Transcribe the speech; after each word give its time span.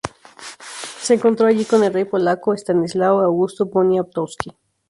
Se 1.01 1.13
encontró 1.13 1.45
allí 1.45 1.63
con 1.63 1.83
el 1.83 1.93
rey 1.93 2.05
polaco 2.05 2.55
Estanislao 2.55 3.19
Augusto 3.19 3.69
Poniatowski. 3.69 4.51